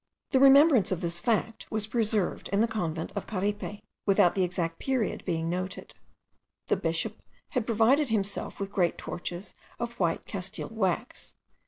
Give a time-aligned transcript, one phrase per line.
[0.31, 4.79] The remembrance of this fact was preserved in the convent of Caripe, without the exact
[4.79, 5.93] period being noted.
[6.69, 11.35] The bishop had provided himself with great torches of white Castile wax.